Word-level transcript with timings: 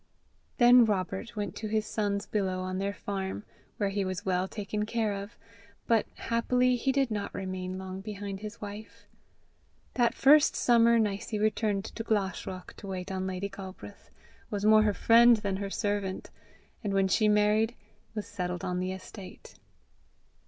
Then 0.57 0.83
Robert 0.83 1.35
went 1.35 1.55
to 1.57 1.67
his 1.67 1.85
sons 1.85 2.25
below 2.25 2.61
on 2.61 2.79
their 2.79 2.91
farm, 2.95 3.43
where 3.77 3.89
he 3.89 4.03
was 4.03 4.25
well 4.25 4.47
taken 4.47 4.83
care 4.87 5.13
of; 5.13 5.37
but 5.85 6.07
happily 6.15 6.75
he 6.75 6.91
did 6.91 7.11
not 7.11 7.31
remain 7.35 7.77
long 7.77 8.01
behind 8.01 8.39
his 8.39 8.59
wife. 8.59 9.05
That 9.93 10.15
first 10.15 10.55
summer, 10.55 10.97
Nicie 10.97 11.37
returned 11.37 11.85
to 11.85 12.03
Glashruach 12.03 12.73
to 12.77 12.87
wait 12.87 13.11
on 13.11 13.27
Lady 13.27 13.47
Galbraith, 13.47 14.09
was 14.49 14.65
more 14.65 14.81
her 14.81 14.93
friend 14.95 15.37
than 15.37 15.57
her 15.57 15.69
servant, 15.69 16.31
and 16.83 16.95
when 16.95 17.07
she 17.07 17.27
married, 17.27 17.75
was 18.15 18.25
settled 18.25 18.63
on 18.65 18.79
the 18.79 18.91
estate. 18.91 19.59